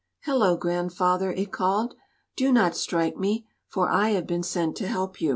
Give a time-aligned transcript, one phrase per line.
[0.21, 1.93] "Hello, Grandfather," it called,
[2.35, 5.29] "do not strike me, for I have been sent to help you."